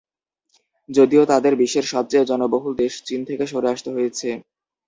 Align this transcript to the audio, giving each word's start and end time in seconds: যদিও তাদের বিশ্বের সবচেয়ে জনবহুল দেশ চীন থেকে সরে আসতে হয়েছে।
যদিও 0.89 1.23
তাদের 1.25 1.53
বিশ্বের 1.55 1.85
সবচেয়ে 1.93 2.29
জনবহুল 2.29 2.73
দেশ 2.75 2.93
চীন 3.07 3.19
থেকে 3.29 3.43
সরে 3.47 3.67
আসতে 3.73 3.89
হয়েছে। 3.95 4.29